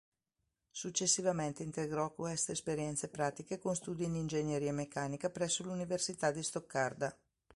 Successivamente 0.71 1.61
integrò 1.61 2.11
queste 2.11 2.53
esperienze 2.53 3.07
pratiche 3.07 3.59
con 3.59 3.75
studi 3.75 4.05
in 4.05 4.15
ingegneria 4.15 4.73
meccanica 4.73 5.29
presso 5.29 5.61
l'Università 5.61 6.31
di 6.31 6.41
Stoccarda. 6.41 7.15